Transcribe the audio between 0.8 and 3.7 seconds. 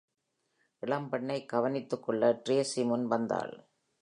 இளம் பெண்ணை கவனித்துக்கொள்ள டிரேசி முன் வந்தாள்.